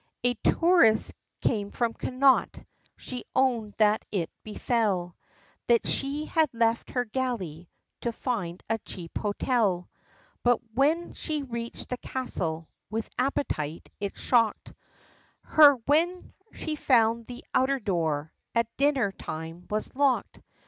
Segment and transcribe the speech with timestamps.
[0.23, 1.13] As tourist
[1.43, 2.65] come from Connaught,
[2.97, 5.15] she owned that it befel,
[5.67, 7.69] That she had left her galley,
[8.01, 9.91] to find a cheap hotel,
[10.41, 14.73] But when she reached the castle, with appetite, it shocked
[15.43, 20.41] Her, when she found the outer door, at dinner time was locked!